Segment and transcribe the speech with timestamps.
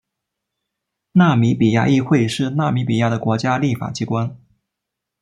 [1.11, 4.35] 纳米比亚议会是纳米比亚的国家立法机关。